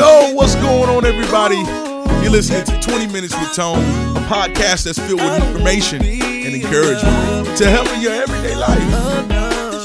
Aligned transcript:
Yo, 0.00 0.32
what's 0.32 0.54
going 0.54 0.88
on, 0.88 1.04
everybody? 1.04 1.56
You're 2.22 2.32
listening 2.32 2.64
to 2.64 2.80
20 2.80 3.08
Minutes 3.08 3.38
with 3.38 3.54
Tone, 3.54 3.80
a 4.16 4.20
podcast 4.20 4.84
that's 4.84 4.98
filled 4.98 5.20
with 5.20 5.46
information 5.46 6.02
and 6.02 6.54
encouragement 6.54 7.58
to 7.58 7.68
help 7.68 7.86
in 7.88 8.00
your 8.00 8.14
everyday 8.14 8.56
life. 8.56 8.80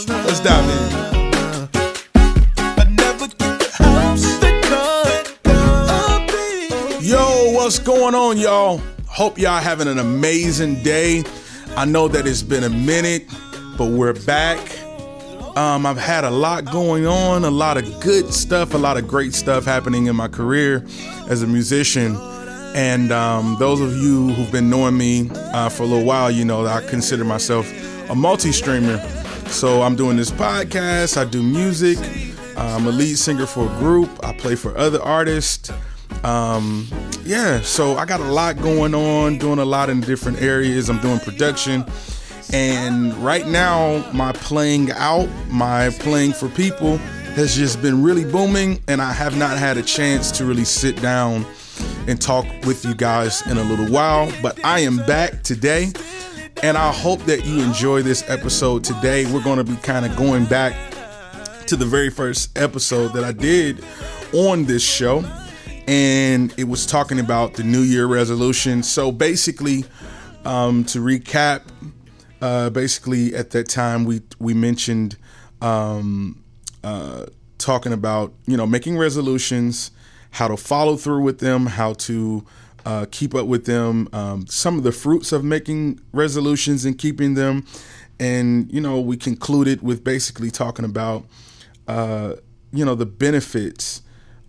Let's 0.08 0.40
dive 0.40 0.70
in. 0.70 0.96
Yo, 7.04 7.52
what's 7.52 7.80
going 7.80 8.16
on, 8.16 8.38
y'all? 8.38 8.78
Hope 9.08 9.38
y'all 9.38 9.62
having 9.62 9.90
an 9.90 10.00
amazing 10.00 10.82
day. 10.82 11.26
I 11.76 11.84
know 11.84 12.08
that 12.08 12.26
it's 12.26 12.42
been 12.42 12.64
a 12.64 12.70
minute, 12.70 13.26
but 13.78 13.88
we're 13.88 14.14
back. 14.14 14.62
Um, 15.56 15.86
I've 15.86 15.98
had 15.98 16.26
a 16.26 16.30
lot 16.30 16.66
going 16.66 17.08
on, 17.08 17.46
a 17.46 17.50
lot 17.50 17.78
of 17.78 18.02
good 18.02 18.34
stuff, 18.34 18.74
a 18.74 18.78
lot 18.78 18.98
of 18.98 19.08
great 19.08 19.34
stuff 19.34 19.64
happening 19.64 20.08
in 20.08 20.16
my 20.16 20.28
career 20.28 20.84
as 21.30 21.44
a 21.44 21.48
musician. 21.48 22.18
And 22.76 23.14
um, 23.14 23.56
those 23.58 23.80
of 23.80 23.96
you 23.96 24.34
who've 24.34 24.52
been 24.52 24.70
knowing 24.70 24.98
me 24.98 25.30
uh, 25.34 25.70
for 25.70 25.84
a 25.84 25.86
little 25.86 26.06
while, 26.06 26.30
you 26.30 26.44
know 26.44 26.64
that 26.64 26.84
I 26.84 26.90
consider 26.90 27.24
myself 27.24 27.72
a 28.10 28.16
multi 28.16 28.52
streamer. 28.52 28.98
So 29.48 29.82
I'm 29.82 29.96
doing 29.96 30.18
this 30.18 30.30
podcast, 30.30 31.16
I 31.16 31.24
do 31.24 31.42
music, 31.42 32.00
I'm 32.58 32.86
a 32.86 32.92
lead 32.92 33.18
singer 33.18 33.46
for 33.46 33.66
a 33.66 33.80
group, 33.80 34.10
I 34.24 34.34
play 34.34 34.56
for 34.56 34.78
other 34.78 35.02
artists. 35.02 35.72
Um, 36.26 36.88
yeah, 37.24 37.62
so 37.62 37.96
I 37.96 38.06
got 38.06 38.20
a 38.20 38.26
lot 38.26 38.58
going 38.62 38.94
on, 38.94 39.38
doing 39.38 39.60
a 39.60 39.66
lot 39.66 39.90
in 39.90 40.02
different 40.02 40.42
areas. 40.42 40.90
I'm 40.90 41.00
doing 41.00 41.20
production. 41.20 41.86
And 42.54 43.14
right 43.16 43.46
now, 43.48 44.10
my 44.12 44.32
playing 44.34 44.92
out, 44.92 45.30
my 45.50 45.90
playing 46.00 46.34
for 46.34 46.50
people 46.50 46.98
has 47.36 47.56
just 47.56 47.82
been 47.82 48.04
really 48.04 48.24
booming. 48.24 48.82
And 48.88 49.02
I 49.02 49.12
have 49.12 49.38
not 49.38 49.58
had 49.58 49.78
a 49.78 49.84
chance 49.84 50.32
to 50.32 50.46
really 50.46 50.66
sit 50.66 51.02
down 51.02 51.46
and 52.08 52.22
talk 52.22 52.46
with 52.66 52.86
you 52.86 52.96
guys 52.96 53.46
in 53.48 53.58
a 53.58 53.64
little 53.64 53.88
while. 53.88 54.32
But 54.42 54.64
I 54.64 54.82
am 54.82 54.98
back 55.06 55.44
today. 55.44 55.92
And 56.64 56.78
I 56.78 56.92
hope 56.92 57.22
that 57.24 57.46
you 57.46 57.62
enjoy 57.62 58.02
this 58.02 58.24
episode 58.30 58.84
today. 58.84 59.32
We're 59.32 59.44
going 59.44 59.58
to 59.58 59.64
be 59.64 59.76
kind 59.78 60.06
of 60.06 60.16
going 60.16 60.46
back 60.46 60.76
to 61.68 61.76
the 61.76 61.86
very 61.86 62.10
first 62.10 62.58
episode 62.58 63.14
that 63.14 63.24
I 63.24 63.32
did 63.32 63.84
on 64.34 64.66
this 64.66 64.84
show 64.84 65.24
and 65.88 66.54
it 66.58 66.66
was 66.66 66.86
talking 66.86 67.20
about 67.20 67.54
the 67.54 67.64
New 67.64 67.82
Year 67.82 68.08
resolution. 68.08 68.82
So 68.84 69.12
basically, 69.12 69.86
um, 70.44 70.84
to 70.86 71.00
recap, 71.00 71.62
uh, 72.46 72.70
basically 72.70 73.34
at 73.34 73.50
that 73.50 73.68
time 73.68 74.06
we 74.06 74.22
we 74.38 74.54
mentioned 74.54 75.18
um, 75.64 76.44
uh, 76.84 77.26
talking 77.58 77.92
about 77.92 78.34
you 78.46 78.56
know 78.56 78.68
making 78.68 79.00
resolutions, 79.00 79.90
how 80.30 80.48
to 80.48 80.56
follow 80.56 80.96
through 80.96 81.24
with 81.24 81.40
them, 81.40 81.66
how 81.66 81.94
to 81.94 82.46
uh, 82.86 83.08
keep 83.10 83.34
up 83.34 83.48
with 83.48 83.66
them, 83.66 84.08
um, 84.14 84.46
some 84.46 84.78
of 84.78 84.84
the 84.84 84.92
fruits 84.92 85.32
of 85.32 85.44
making 85.44 86.00
resolutions 86.14 86.86
and 86.86 87.00
keeping 87.00 87.34
them, 87.34 87.66
and 88.20 88.72
you 88.72 88.80
know 88.80 89.02
we 89.02 89.18
concluded 89.18 89.82
with 89.82 90.04
basically 90.04 90.52
talking 90.52 90.86
about 90.86 91.26
uh, 91.88 92.36
you 92.72 92.86
know 92.86 92.94
the 92.94 93.08
benefits 93.08 94.04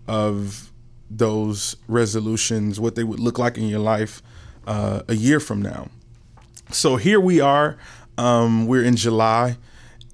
of 0.07 0.71
those 1.09 1.77
resolutions, 1.89 2.79
what 2.79 2.95
they 2.95 3.05
would 3.05 3.21
look 3.21 3.39
like 3.39 3.57
in 3.57 3.65
your 3.69 3.81
life 3.81 4.21
uh, 4.67 5.01
a 5.09 5.15
year 5.15 5.41
from 5.41 5.63
now. 5.63 5.89
So 6.71 6.97
here 6.97 7.21
we 7.21 7.41
are. 7.41 7.77
Um, 8.19 8.67
we're 8.67 8.85
in 8.85 8.97
July. 8.97 9.57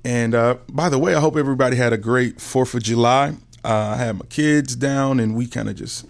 And 0.04 0.34
uh, 0.34 0.56
by 0.68 0.88
the 0.88 0.98
way, 0.98 1.14
I 1.14 1.20
hope 1.20 1.36
everybody 1.36 1.76
had 1.76 1.92
a 1.92 1.98
great 1.98 2.38
4th 2.38 2.74
of 2.74 2.82
July. 2.82 3.34
Uh, 3.64 3.94
I 3.94 3.96
had 3.96 4.18
my 4.18 4.26
kids 4.26 4.74
down 4.74 5.20
and 5.20 5.36
we 5.36 5.46
kind 5.46 5.68
of 5.68 5.76
just 5.76 6.06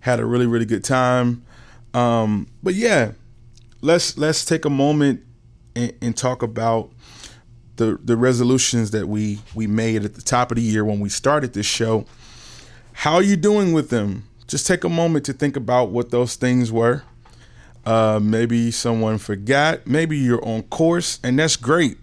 had 0.00 0.20
a 0.20 0.24
really, 0.24 0.46
really 0.46 0.64
good 0.64 0.84
time. 0.84 1.44
Um, 1.94 2.46
but 2.62 2.74
yeah, 2.74 3.12
let's 3.80 4.16
let's 4.16 4.44
take 4.44 4.64
a 4.64 4.70
moment 4.70 5.22
and, 5.74 5.92
and 6.00 6.16
talk 6.16 6.42
about 6.42 6.90
the 7.76 7.98
the 8.02 8.16
resolutions 8.16 8.92
that 8.92 9.08
we 9.08 9.40
we 9.54 9.66
made 9.66 10.04
at 10.04 10.14
the 10.14 10.22
top 10.22 10.52
of 10.52 10.56
the 10.56 10.62
year 10.62 10.84
when 10.84 11.00
we 11.00 11.08
started 11.08 11.52
this 11.52 11.66
show 11.66 12.06
how 12.92 13.14
are 13.14 13.22
you 13.22 13.36
doing 13.36 13.72
with 13.72 13.90
them? 13.90 14.28
Just 14.46 14.66
take 14.66 14.84
a 14.84 14.88
moment 14.88 15.24
to 15.26 15.32
think 15.32 15.56
about 15.56 15.90
what 15.90 16.10
those 16.10 16.36
things 16.36 16.70
were. 16.70 17.02
Uh, 17.84 18.20
maybe 18.22 18.70
someone 18.70 19.18
forgot. 19.18 19.86
Maybe 19.86 20.16
you're 20.16 20.44
on 20.44 20.62
course, 20.64 21.18
and 21.24 21.38
that's 21.38 21.56
great. 21.56 21.98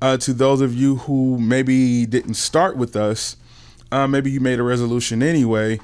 Uh, 0.00 0.16
to 0.18 0.32
those 0.32 0.60
of 0.60 0.74
you 0.74 0.96
who 0.96 1.38
maybe 1.38 2.06
didn't 2.06 2.34
start 2.34 2.76
with 2.76 2.96
us, 2.96 3.36
uh, 3.90 4.06
maybe 4.06 4.30
you 4.30 4.40
made 4.40 4.58
a 4.58 4.62
resolution 4.62 5.22
anyway. 5.22 5.78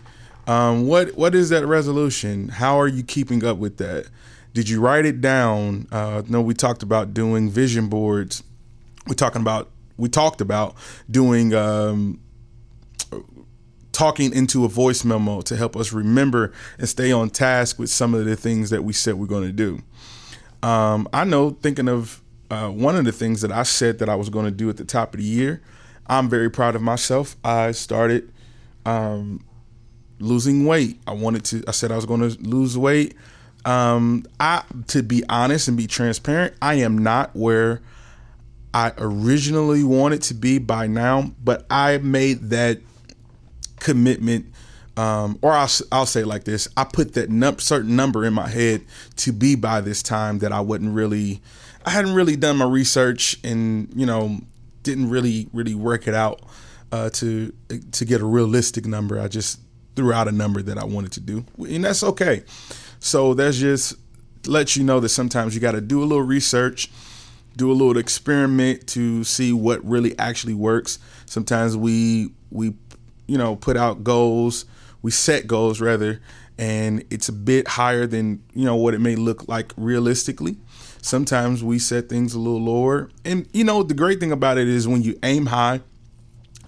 Um, 0.47 0.87
what 0.87 1.15
what 1.17 1.35
is 1.35 1.51
that 1.51 1.67
resolution? 1.67 2.49
How 2.49 2.81
are 2.81 2.89
you 2.89 3.03
keeping 3.03 3.45
up 3.45 3.59
with 3.59 3.77
that? 3.79 4.07
Did 4.55 4.69
you 4.69 4.81
write 4.81 5.05
it 5.05 5.21
down? 5.21 5.87
Uh, 5.93 6.23
no, 6.27 6.41
we 6.41 6.55
talked 6.55 6.83
about 6.83 7.13
doing 7.13 7.51
vision 7.51 7.89
boards. 7.89 8.43
We 9.07 9.15
talking 9.15 9.43
about 9.43 9.69
we 9.99 10.09
talked 10.09 10.41
about 10.41 10.75
doing 11.11 11.55
um, 11.55 12.19
talking 13.99 14.33
into 14.33 14.65
a 14.65 14.69
voice 14.69 15.05
memo 15.05 15.41
to 15.41 15.57
help 15.57 15.77
us 15.77 15.93
remember 15.93 16.53
and 16.79 16.89
stay 16.89 17.11
on 17.11 17.29
task 17.29 17.81
with 17.81 17.91
some 17.91 18.15
of 18.15 18.25
the 18.25 18.37
things 18.37 18.71
that 18.71 18.85
we 18.85 18.93
said 18.93 19.15
we're 19.17 19.27
going 19.27 19.45
to 19.45 19.53
do. 19.53 19.83
Um, 20.63 21.09
I 21.13 21.25
know, 21.25 21.51
thinking 21.51 21.89
of 21.89 22.23
uh, 22.49 22.69
one 22.69 22.95
of 22.95 23.05
the 23.05 23.11
things 23.11 23.41
that 23.41 23.51
I 23.51 23.65
said 23.65 23.99
that 23.99 24.09
I 24.09 24.15
was 24.15 24.31
going 24.31 24.45
to 24.45 24.53
do 24.53 24.71
at 24.71 24.77
the 24.77 24.85
top 24.85 25.15
of 25.15 25.19
the 25.19 25.27
year, 25.27 25.61
I'm 26.07 26.29
very 26.29 26.49
proud 26.49 26.77
of 26.77 26.81
myself. 26.81 27.35
I 27.43 27.73
started 27.73 28.31
um, 28.87 29.45
losing 30.21 30.65
weight. 30.65 31.01
I 31.09 31.15
wanted 31.15 31.45
to. 31.47 31.65
I 31.67 31.73
said 31.73 31.91
I 31.91 31.97
was 31.97 32.07
going 32.07 32.21
to 32.21 32.41
lose 32.41 32.79
weight. 32.79 33.17
Um, 33.65 34.25
I, 34.39 34.63
to 34.87 35.03
be 35.03 35.25
honest 35.29 35.67
and 35.67 35.77
be 35.77 35.89
transparent, 35.89 36.55
I 36.63 36.75
am 36.75 36.99
not 36.99 37.35
where 37.35 37.83
I 38.73 38.93
originally 38.97 39.83
wanted 39.83 40.23
to 40.23 40.35
be 40.35 40.59
by 40.59 40.87
now, 40.87 41.33
but 41.43 41.67
I 41.69 41.99
made 41.99 42.51
that 42.51 42.79
commitment 43.81 44.53
um, 44.99 45.39
or 45.43 45.53
I'll, 45.53 45.71
I'll 45.93 46.07
say 46.07 46.25
like 46.25 46.43
this. 46.43 46.67
I 46.77 46.83
put 46.83 47.15
that 47.15 47.31
num- 47.31 47.61
certain 47.61 47.95
number 47.95 48.25
in 48.25 48.35
my 48.35 48.49
head 48.49 48.85
to 49.19 49.33
be 49.33 49.55
by 49.55 49.81
this 49.81 50.03
time 50.03 50.41
that 50.41 50.51
i 50.51 50.61
wouldn't 50.61 50.93
really 50.93 51.41
i 51.87 51.91
hadn't 51.91 52.15
really 52.15 52.35
done 52.35 52.57
my 52.57 52.67
research 52.67 53.39
and 53.45 53.89
you 53.95 54.05
know 54.05 54.41
didn't 54.83 55.09
really 55.09 55.49
really 55.53 55.77
work 55.77 56.09
it 56.09 56.15
out 56.15 56.41
uh, 56.91 57.11
to 57.11 57.53
to 57.93 58.05
get 58.05 58.21
a 58.21 58.25
realistic 58.25 58.87
number. 58.87 59.21
I 59.21 59.29
just 59.29 59.61
threw 59.95 60.13
out 60.13 60.29
a 60.29 60.33
number 60.33 60.63
that 60.63 60.79
i 60.79 60.85
wanted 60.85 61.13
to 61.13 61.21
do 61.21 61.45
and 61.59 61.85
that's 61.85 62.03
okay. 62.03 62.43
So 62.99 63.35
that's 63.35 63.57
just 63.57 63.95
let 64.47 64.75
you 64.75 64.83
know 64.83 64.99
that 64.99 65.11
sometimes 65.11 65.55
you 65.55 65.61
got 65.61 65.73
to 65.73 65.81
do 65.81 66.03
a 66.03 66.07
little 66.07 66.25
research 66.25 66.91
do 67.57 67.71
a 67.71 67.75
little 67.75 67.99
experiment 67.99 68.87
to 68.87 69.25
see 69.25 69.53
what 69.53 69.85
really 69.85 70.17
actually 70.19 70.55
works. 70.55 70.99
Sometimes 71.27 71.77
we 71.77 72.31
we 72.51 72.75
you 73.29 73.39
know, 73.39 73.55
put 73.55 73.77
out 73.77 74.03
goals. 74.03 74.65
We 75.01 75.13
set 75.13 75.47
goals 75.47 75.81
rather, 75.81 76.21
and 76.59 77.05
it's 77.11 77.29
a 77.29 77.33
bit 77.33 77.69
higher 77.69 78.05
than 78.07 78.43
you 78.53 78.65
know 78.65 78.75
what 78.75 78.95
it 78.95 78.99
may 78.99 79.15
look 79.15 79.47
like 79.47 79.73
realistically. 79.77 80.57
Sometimes 81.01 81.63
we 81.63 81.79
set 81.79 82.09
things 82.09 82.35
a 82.35 82.41
little 82.41 82.61
lower, 82.61 83.11
and 83.25 83.47
you 83.53 83.63
know 83.63 83.85
the 83.85 83.95
great 83.95 84.19
thing 84.19 84.33
about 84.33 84.59
it 84.59 84.67
is 84.67 84.89
when 84.89 85.03
you 85.03 85.17
aim 85.23 85.47
high, 85.47 85.83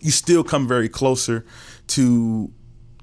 you 0.00 0.12
still 0.12 0.44
come 0.44 0.68
very 0.68 0.88
closer 0.88 1.44
to 1.88 2.52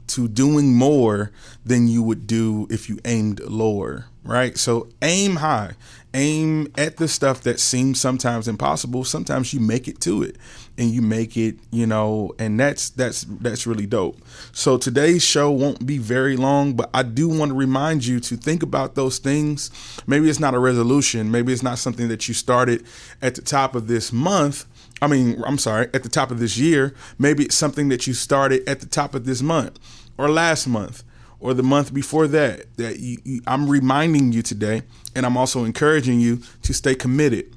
to 0.08 0.30
doing 0.30 0.74
more 0.74 1.32
than 1.66 1.90
you 1.90 2.02
would 2.02 2.26
do 2.28 2.66
if 2.70 2.88
you 2.88 2.98
aimed 3.04 3.42
lower, 3.42 4.06
right? 4.28 4.58
So 4.58 4.90
aim 5.02 5.38
high, 5.38 5.72
aim 6.14 6.72
at 6.78 6.98
the 6.98 7.08
stuff 7.08 7.42
that 7.42 7.60
seems 7.60 8.00
sometimes 8.00 8.48
impossible. 8.48 9.04
Sometimes 9.04 9.54
you 9.54 9.60
make 9.60 9.88
it 9.88 10.02
to 10.02 10.22
it 10.22 10.36
and 10.78 10.92
you 10.92 11.02
make 11.02 11.38
it, 11.38 11.58
you 11.72 11.88
know, 11.88 12.34
and 12.38 12.60
that's 12.60 12.90
that's 12.90 13.26
that's 13.40 13.66
really 13.66 13.86
dope. 13.86 14.18
So 14.52 14.78
today's 14.78 15.24
show 15.24 15.50
won't 15.50 15.86
be 15.86 15.98
very 15.98 16.36
long, 16.36 16.74
but 16.74 16.90
I 16.94 17.04
do 17.04 17.30
want 17.30 17.50
to 17.50 17.56
remind 17.56 18.06
you 18.06 18.20
to 18.20 18.36
think 18.36 18.62
about 18.62 18.96
those 18.96 19.18
things. 19.18 19.72
Maybe 20.06 20.30
it's 20.30 20.40
not 20.40 20.54
a 20.54 20.60
resolution, 20.60 21.32
maybe 21.32 21.54
it's 21.54 21.64
not 21.64 21.80
something 21.80 22.10
that 22.10 22.28
you 22.28 22.34
started 22.34 22.86
at 23.22 23.36
the 23.36 23.42
top 23.42 23.76
of 23.76 23.88
this 23.88 24.12
month. 24.12 24.66
I 25.02 25.08
mean, 25.08 25.42
I'm 25.46 25.60
sorry, 25.60 25.90
at 25.94 26.02
the 26.02 26.10
top 26.10 26.32
of 26.32 26.40
this 26.40 26.58
year, 26.58 26.96
maybe 27.20 27.46
it's 27.46 27.56
something 27.56 27.90
that 27.90 28.08
you 28.08 28.14
started 28.14 28.68
at 28.68 28.80
the 28.80 28.88
top 28.88 29.14
of 29.14 29.26
this 29.26 29.44
month 29.44 29.80
or 30.18 30.28
last 30.28 30.68
month 30.68 31.04
or 31.40 31.54
the 31.54 31.64
month 31.64 31.94
before 31.94 32.28
that 32.28 32.76
that 32.78 33.00
you, 33.00 33.18
you, 33.24 33.42
I'm 33.48 33.70
reminding 33.70 34.32
you 34.32 34.42
today 34.42 34.84
and 35.16 35.26
I'm 35.26 35.38
also 35.38 35.64
encouraging 35.64 36.20
you 36.20 36.42
to 36.64 36.74
stay 36.74 36.96
committed. 36.96 37.56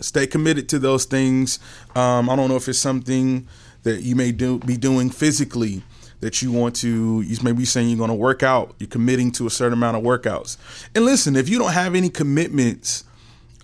Stay 0.00 0.26
committed 0.26 0.68
to 0.70 0.78
those 0.78 1.04
things. 1.04 1.58
Um, 1.94 2.30
I 2.30 2.36
don't 2.36 2.48
know 2.48 2.56
if 2.56 2.68
it's 2.68 2.78
something 2.78 3.46
that 3.82 4.02
you 4.02 4.16
may 4.16 4.32
do 4.32 4.58
be 4.58 4.76
doing 4.76 5.10
physically 5.10 5.82
that 6.20 6.42
you 6.42 6.52
want 6.52 6.76
to 6.76 7.22
you 7.22 7.36
may 7.42 7.52
be 7.52 7.64
saying 7.64 7.88
you're 7.88 7.98
going 7.98 8.08
to 8.08 8.14
work 8.14 8.42
out. 8.42 8.74
You're 8.78 8.88
committing 8.88 9.30
to 9.32 9.46
a 9.46 9.50
certain 9.50 9.74
amount 9.74 9.96
of 9.96 10.02
workouts. 10.02 10.56
And 10.94 11.04
listen 11.04 11.36
if 11.36 11.48
you 11.48 11.58
don't 11.58 11.72
have 11.72 11.94
any 11.94 12.08
commitments 12.08 13.04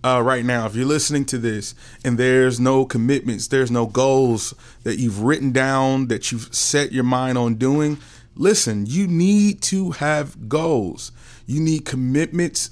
uh, 0.04 0.22
right 0.22 0.44
now, 0.44 0.66
if 0.66 0.76
you're 0.76 0.86
listening 0.86 1.24
to 1.24 1.38
this 1.38 1.74
and 2.04 2.16
there's 2.16 2.60
no 2.60 2.84
commitments, 2.84 3.48
there's 3.48 3.70
no 3.70 3.86
goals 3.86 4.54
that 4.84 4.98
you've 4.98 5.20
written 5.22 5.50
down, 5.50 6.06
that 6.08 6.30
you've 6.30 6.54
set 6.54 6.92
your 6.92 7.02
mind 7.02 7.36
on 7.36 7.54
doing, 7.54 7.98
listen, 8.36 8.86
you 8.86 9.06
need 9.06 9.62
to 9.62 9.92
have 9.92 10.48
goals. 10.48 11.12
You 11.46 11.60
need 11.60 11.84
commitments. 11.84 12.70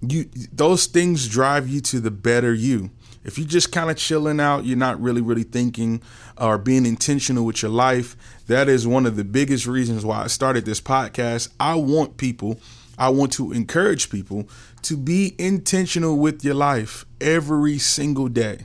You 0.00 0.28
those 0.52 0.86
things 0.86 1.28
drive 1.28 1.68
you 1.68 1.80
to 1.82 2.00
the 2.00 2.10
better 2.10 2.52
you. 2.52 2.90
If 3.24 3.38
you're 3.38 3.48
just 3.48 3.72
kind 3.72 3.90
of 3.90 3.96
chilling 3.96 4.38
out, 4.38 4.64
you're 4.64 4.76
not 4.76 5.00
really, 5.00 5.20
really 5.20 5.42
thinking 5.42 6.00
or 6.38 6.58
being 6.58 6.86
intentional 6.86 7.44
with 7.44 7.60
your 7.60 7.72
life. 7.72 8.16
That 8.46 8.68
is 8.68 8.86
one 8.86 9.04
of 9.04 9.16
the 9.16 9.24
biggest 9.24 9.66
reasons 9.66 10.04
why 10.04 10.22
I 10.22 10.26
started 10.28 10.64
this 10.64 10.80
podcast. 10.80 11.48
I 11.58 11.74
want 11.74 12.18
people, 12.18 12.60
I 12.96 13.08
want 13.08 13.32
to 13.32 13.50
encourage 13.50 14.10
people 14.10 14.48
to 14.82 14.96
be 14.96 15.34
intentional 15.38 16.16
with 16.16 16.44
your 16.44 16.54
life 16.54 17.04
every 17.20 17.78
single 17.78 18.28
day. 18.28 18.60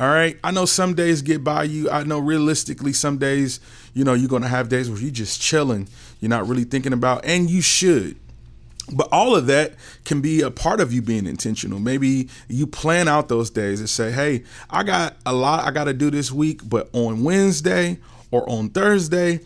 All 0.00 0.08
right. 0.08 0.38
I 0.42 0.50
know 0.50 0.64
some 0.64 0.94
days 0.94 1.20
get 1.20 1.44
by 1.44 1.64
you. 1.64 1.90
I 1.90 2.04
know 2.04 2.18
realistically, 2.18 2.94
some 2.94 3.18
days, 3.18 3.60
you 3.92 4.02
know, 4.02 4.14
you're 4.14 4.30
going 4.30 4.40
to 4.40 4.48
have 4.48 4.70
days 4.70 4.88
where 4.88 4.98
you're 4.98 5.10
just 5.10 5.42
chilling. 5.42 5.88
You're 6.20 6.30
not 6.30 6.48
really 6.48 6.64
thinking 6.64 6.94
about, 6.94 7.26
and 7.26 7.50
you 7.50 7.60
should. 7.60 8.16
But 8.90 9.08
all 9.12 9.36
of 9.36 9.46
that 9.46 9.74
can 10.06 10.22
be 10.22 10.40
a 10.40 10.50
part 10.50 10.80
of 10.80 10.90
you 10.90 11.02
being 11.02 11.26
intentional. 11.26 11.78
Maybe 11.78 12.30
you 12.48 12.66
plan 12.66 13.08
out 13.08 13.28
those 13.28 13.50
days 13.50 13.78
and 13.78 13.90
say, 13.90 14.10
hey, 14.10 14.44
I 14.70 14.84
got 14.84 15.16
a 15.26 15.34
lot 15.34 15.66
I 15.66 15.70
got 15.70 15.84
to 15.84 15.92
do 15.92 16.10
this 16.10 16.32
week, 16.32 16.62
but 16.64 16.88
on 16.94 17.22
Wednesday 17.22 17.98
or 18.30 18.48
on 18.48 18.70
Thursday, 18.70 19.40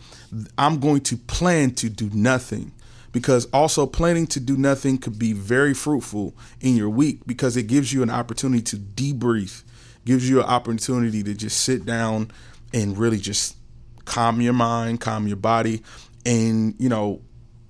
I'm 0.57 0.79
going 0.79 1.01
to 1.01 1.17
plan 1.17 1.71
to 1.75 1.89
do 1.89 2.09
nothing. 2.13 2.71
Because 3.11 3.45
also 3.53 3.85
planning 3.85 4.27
to 4.27 4.39
do 4.39 4.57
nothing 4.57 4.97
could 4.97 5.17
be 5.17 5.31
very 5.31 5.73
fruitful 5.73 6.33
in 6.59 6.75
your 6.75 6.89
week 6.89 7.19
because 7.25 7.55
it 7.55 7.63
gives 7.63 7.93
you 7.93 8.03
an 8.03 8.09
opportunity 8.09 8.61
to 8.63 8.75
debrief, 8.77 9.63
gives 10.05 10.29
you 10.29 10.39
an 10.39 10.45
opportunity 10.45 11.23
to 11.23 11.33
just 11.33 11.61
sit 11.61 11.85
down 11.85 12.31
and 12.73 12.97
really 12.97 13.17
just 13.17 13.57
calm 14.05 14.39
your 14.39 14.53
mind, 14.53 15.01
calm 15.01 15.27
your 15.27 15.37
body, 15.37 15.81
and, 16.25 16.75
you 16.77 16.89
know, 16.89 17.21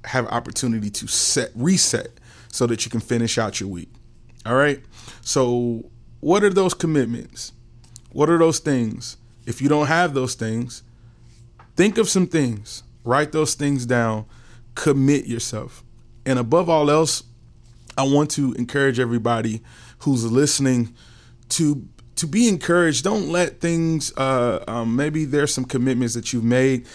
have 0.04 0.28
opportunity 0.28 0.90
to 0.90 1.08
set 1.08 1.52
reset 1.56 2.12
so 2.52 2.68
that 2.68 2.86
you 2.86 2.92
can 2.92 3.00
finish 3.00 3.38
out 3.38 3.60
your 3.60 3.70
week. 3.70 3.90
All 4.46 4.56
right. 4.56 4.82
So, 5.22 5.90
what 6.20 6.44
are 6.44 6.50
those 6.50 6.74
commitments? 6.74 7.52
What 8.12 8.30
are 8.30 8.38
those 8.38 8.60
things? 8.60 9.18
If 9.46 9.62
you 9.62 9.70
don't 9.70 9.88
have 9.88 10.14
those 10.14 10.36
things, 10.36 10.84
think 11.76 11.98
of 11.98 12.10
some 12.10 12.28
things, 12.28 12.84
write 13.04 13.31
those 13.31 13.56
things 13.56 13.86
down, 13.86 14.26
commit 14.76 15.26
yourself. 15.26 15.84
And 16.26 16.40
above 16.40 16.70
all 16.70 16.90
else, 16.90 17.24
I 17.98 18.04
want 18.04 18.31
to 18.31 18.54
encourage 18.54 19.00
everybody 19.00 19.62
who's 20.00 20.30
listening 20.30 20.94
to 21.50 21.88
to 22.16 22.28
be 22.28 22.48
encouraged. 22.48 23.04
Don't 23.04 23.30
let 23.30 23.60
things. 23.60 24.16
Uh, 24.18 24.64
um, 24.68 24.96
maybe 24.96 25.26
there's 25.26 25.54
some 25.54 25.66
commitments 25.66 26.14
that 26.14 26.32
you've 26.34 26.44
made 26.44 26.86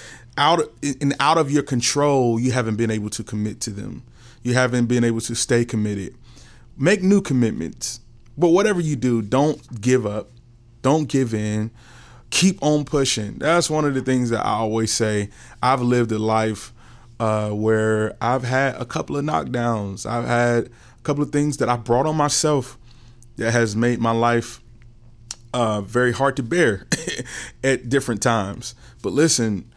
out 0.40 0.60
and 1.00 1.14
out 1.20 1.38
of 1.38 1.50
your 1.50 1.62
control, 1.62 2.40
you 2.40 2.52
haven't 2.52 2.76
been 2.76 2.90
able 2.90 3.10
to 3.10 3.22
commit 3.22 3.60
to 3.60 3.70
them. 3.70 4.02
You 4.42 4.54
haven't 4.54 4.86
been 4.86 5.04
able 5.04 5.20
to 5.22 5.34
stay 5.34 5.64
committed. 5.64 6.14
Make 6.78 7.02
new 7.02 7.20
commitments. 7.20 8.00
But 8.38 8.48
whatever 8.48 8.80
you 8.80 8.96
do, 8.96 9.20
don't 9.20 9.80
give 9.80 10.06
up. 10.06 10.30
Don't 10.80 11.08
give 11.08 11.34
in. 11.34 11.70
Keep 12.30 12.62
on 12.62 12.84
pushing. 12.84 13.38
That's 13.38 13.68
one 13.68 13.84
of 13.84 13.92
the 13.92 14.00
things 14.00 14.30
that 14.30 14.46
I 14.46 14.52
always 14.52 14.92
say. 14.92 15.28
I've 15.62 15.82
lived 15.82 16.10
a 16.10 16.18
life 16.18 16.72
uh, 17.18 17.50
where 17.50 18.16
I've 18.20 18.44
had 18.44 18.76
a 18.76 18.86
couple 18.86 19.18
of 19.18 19.24
knockdowns. 19.24 20.06
I've 20.06 20.26
had 20.26 20.66
a 20.66 21.02
couple 21.02 21.22
of 21.22 21.32
things 21.32 21.58
that 21.58 21.68
I 21.68 21.76
brought 21.76 22.06
on 22.06 22.16
myself 22.16 22.78
that 23.36 23.50
has 23.50 23.76
made 23.76 24.00
my 24.00 24.12
life 24.12 24.62
uh, 25.52 25.80
very 25.80 26.12
hard 26.12 26.36
to 26.36 26.42
bear 26.42 26.86
at 27.64 27.88
different 27.88 28.22
times. 28.22 28.74
But 29.02 29.12
listen, 29.12 29.70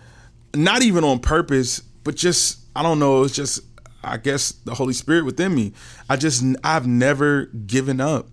not 0.56 0.82
even 0.82 1.04
on 1.04 1.20
purpose, 1.20 1.80
but 2.04 2.16
just 2.16 2.60
I 2.76 2.84
don't 2.84 3.00
know. 3.00 3.24
It's 3.24 3.36
just 3.36 3.62
I 4.04 4.18
guess 4.18 4.52
the 4.52 4.76
Holy 4.76 4.94
Spirit 4.94 5.26
within 5.26 5.56
me. 5.56 5.74
I 6.10 6.18
just 6.18 6.44
I've 6.64 6.88
never 6.88 7.46
given 7.46 8.02
up. 8.02 8.28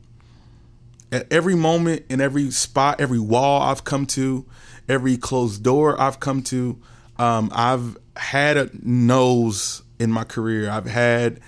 At 1.13 1.33
every 1.33 1.57
moment, 1.57 2.05
in 2.09 2.21
every 2.21 2.51
spot, 2.53 3.01
every 3.01 3.19
wall 3.19 3.63
I've 3.63 3.83
come 3.83 4.07
to, 4.07 4.47
every 4.89 5.17
closed 5.17 5.65
door 5.65 6.01
I've 6.01 6.21
come 6.21 6.41
to, 6.45 6.79
um, 7.19 7.51
I've 7.53 7.97
had 8.17 8.57
a 8.57 8.71
nose 8.81 9.83
in 9.99 10.13
my 10.13 10.23
career. 10.23 10.71
I've 10.71 10.87
had 10.87 11.41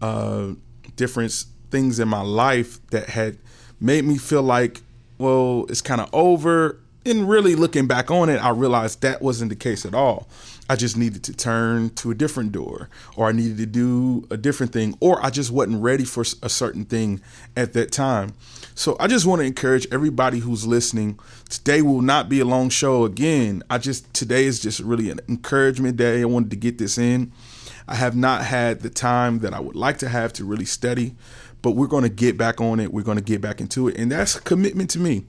uh, 0.00 0.52
different 0.96 1.44
things 1.70 2.00
in 2.00 2.08
my 2.08 2.22
life 2.22 2.84
that 2.90 3.10
had 3.10 3.38
made 3.78 4.04
me 4.04 4.16
feel 4.16 4.42
like, 4.42 4.80
well, 5.20 5.66
it's 5.68 5.82
kind 5.82 6.00
of 6.00 6.08
over 6.12 6.80
and 7.06 7.28
really 7.28 7.54
looking 7.54 7.86
back 7.86 8.10
on 8.10 8.28
it, 8.28 8.42
I 8.42 8.50
realized 8.50 9.00
that 9.02 9.22
wasn't 9.22 9.48
the 9.50 9.56
case 9.56 9.86
at 9.86 9.94
all. 9.94 10.28
I 10.68 10.76
just 10.76 10.96
needed 10.96 11.24
to 11.24 11.34
turn 11.34 11.90
to 11.96 12.10
a 12.10 12.14
different 12.14 12.52
door, 12.52 12.88
or 13.16 13.26
I 13.28 13.32
needed 13.32 13.56
to 13.56 13.66
do 13.66 14.26
a 14.30 14.36
different 14.36 14.72
thing, 14.72 14.96
or 15.00 15.24
I 15.24 15.30
just 15.30 15.50
wasn't 15.50 15.82
ready 15.82 16.04
for 16.04 16.24
a 16.42 16.48
certain 16.48 16.84
thing 16.84 17.20
at 17.56 17.72
that 17.72 17.90
time. 17.90 18.34
So 18.74 18.96
I 19.00 19.08
just 19.08 19.26
want 19.26 19.40
to 19.40 19.46
encourage 19.46 19.86
everybody 19.90 20.38
who's 20.38 20.66
listening. 20.66 21.18
Today 21.48 21.82
will 21.82 22.02
not 22.02 22.28
be 22.28 22.40
a 22.40 22.44
long 22.44 22.68
show 22.68 23.04
again. 23.04 23.62
I 23.68 23.78
just, 23.78 24.12
today 24.14 24.44
is 24.44 24.60
just 24.60 24.80
really 24.80 25.10
an 25.10 25.20
encouragement 25.28 25.96
day. 25.96 26.22
I 26.22 26.26
wanted 26.26 26.50
to 26.50 26.56
get 26.56 26.78
this 26.78 26.98
in. 26.98 27.32
I 27.88 27.96
have 27.96 28.14
not 28.14 28.44
had 28.44 28.80
the 28.80 28.90
time 28.90 29.40
that 29.40 29.52
I 29.52 29.58
would 29.58 29.74
like 29.74 29.98
to 29.98 30.08
have 30.08 30.32
to 30.34 30.44
really 30.44 30.64
study, 30.64 31.16
but 31.62 31.72
we're 31.72 31.86
going 31.86 32.04
to 32.04 32.08
get 32.10 32.36
back 32.36 32.60
on 32.60 32.80
it. 32.80 32.92
We're 32.92 33.02
going 33.02 33.18
to 33.18 33.24
get 33.24 33.40
back 33.40 33.60
into 33.60 33.88
it. 33.88 33.96
And 33.96 34.10
that's 34.10 34.36
a 34.36 34.40
commitment 34.40 34.90
to 34.90 34.98
me. 34.98 35.24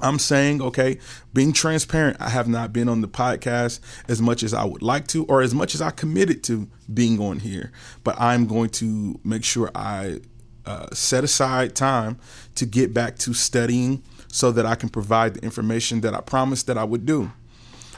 I'm 0.00 0.18
saying, 0.18 0.60
okay, 0.62 0.98
being 1.32 1.52
transparent, 1.52 2.16
I 2.20 2.28
have 2.30 2.48
not 2.48 2.72
been 2.72 2.88
on 2.88 3.02
the 3.02 3.08
podcast 3.08 3.80
as 4.08 4.20
much 4.20 4.42
as 4.42 4.52
I 4.52 4.64
would 4.64 4.82
like 4.82 5.06
to, 5.08 5.24
or 5.26 5.42
as 5.42 5.54
much 5.54 5.74
as 5.74 5.82
I 5.82 5.90
committed 5.90 6.42
to 6.44 6.68
being 6.92 7.20
on 7.20 7.38
here. 7.38 7.70
But 8.02 8.20
I'm 8.20 8.46
going 8.46 8.70
to 8.70 9.20
make 9.22 9.44
sure 9.44 9.70
I 9.74 10.20
uh, 10.66 10.86
set 10.92 11.24
aside 11.24 11.74
time 11.74 12.18
to 12.56 12.66
get 12.66 12.92
back 12.94 13.18
to 13.18 13.34
studying 13.34 14.02
so 14.28 14.50
that 14.52 14.66
I 14.66 14.74
can 14.74 14.88
provide 14.88 15.34
the 15.34 15.44
information 15.44 16.00
that 16.00 16.14
I 16.14 16.20
promised 16.20 16.66
that 16.66 16.78
I 16.78 16.84
would 16.84 17.06
do. 17.06 17.30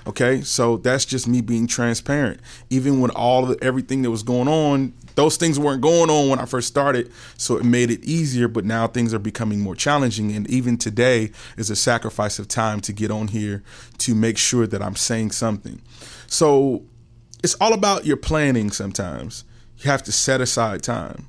Okay, 0.06 0.42
so 0.42 0.76
that's 0.76 1.06
just 1.06 1.26
me 1.26 1.40
being 1.40 1.66
transparent. 1.66 2.40
Even 2.68 3.00
when 3.00 3.10
all 3.12 3.50
of 3.50 3.58
everything 3.62 4.02
that 4.02 4.10
was 4.10 4.22
going 4.22 4.48
on, 4.48 4.92
those 5.14 5.38
things 5.38 5.58
weren't 5.58 5.80
going 5.80 6.10
on 6.10 6.28
when 6.28 6.38
I 6.38 6.44
first 6.44 6.68
started, 6.68 7.10
so 7.38 7.56
it 7.56 7.64
made 7.64 7.90
it 7.90 8.04
easier. 8.04 8.46
But 8.46 8.66
now 8.66 8.86
things 8.86 9.14
are 9.14 9.18
becoming 9.18 9.60
more 9.60 9.74
challenging, 9.74 10.32
and 10.32 10.48
even 10.50 10.76
today 10.76 11.30
is 11.56 11.70
a 11.70 11.76
sacrifice 11.76 12.38
of 12.38 12.48
time 12.48 12.80
to 12.82 12.92
get 12.92 13.10
on 13.10 13.28
here 13.28 13.62
to 13.98 14.14
make 14.14 14.36
sure 14.36 14.66
that 14.66 14.82
I'm 14.82 14.96
saying 14.96 15.30
something. 15.30 15.80
So 16.26 16.84
it's 17.42 17.54
all 17.54 17.73
about 17.73 18.04
your 18.04 18.18
planning. 18.18 18.70
Sometimes 18.70 19.44
you 19.78 19.90
have 19.90 20.02
to 20.02 20.12
set 20.12 20.42
aside 20.42 20.82
time. 20.82 21.28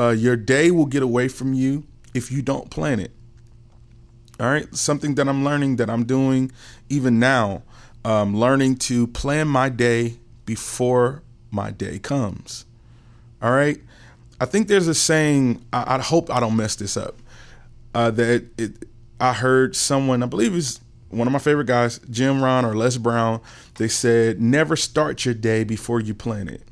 Uh, 0.00 0.10
your 0.10 0.36
day 0.36 0.72
will 0.72 0.86
get 0.86 1.04
away 1.04 1.28
from 1.28 1.54
you 1.54 1.84
if 2.14 2.32
you 2.32 2.42
don't 2.42 2.68
plan 2.68 2.98
it. 2.98 3.12
All 4.40 4.48
right, 4.50 4.74
something 4.74 5.14
that 5.16 5.28
I'm 5.28 5.44
learning 5.44 5.76
that 5.76 5.88
I'm 5.88 6.04
doing 6.04 6.50
even 6.88 7.20
now 7.20 7.62
um, 8.04 8.36
learning 8.36 8.76
to 8.76 9.06
plan 9.06 9.48
my 9.48 9.68
day 9.68 10.16
before 10.44 11.22
my 11.50 11.70
day 11.70 11.98
comes. 11.98 12.64
All 13.40 13.52
right. 13.52 13.78
I 14.40 14.44
think 14.44 14.68
there's 14.68 14.88
a 14.88 14.94
saying. 14.94 15.64
I, 15.72 15.96
I 15.96 15.98
hope 16.00 16.30
I 16.30 16.40
don't 16.40 16.56
mess 16.56 16.74
this 16.76 16.96
up. 16.96 17.16
Uh, 17.94 18.10
that 18.10 18.48
it, 18.58 18.72
I 19.20 19.32
heard 19.32 19.76
someone. 19.76 20.22
I 20.22 20.26
believe 20.26 20.54
is 20.54 20.80
one 21.10 21.28
of 21.28 21.32
my 21.32 21.38
favorite 21.38 21.66
guys, 21.66 22.00
Jim 22.10 22.42
Rohn 22.42 22.64
or 22.64 22.74
Les 22.74 22.96
Brown. 22.96 23.40
They 23.76 23.88
said, 23.88 24.40
"Never 24.40 24.74
start 24.74 25.24
your 25.24 25.34
day 25.34 25.62
before 25.62 26.00
you 26.00 26.14
plan 26.14 26.48
it. 26.48 26.62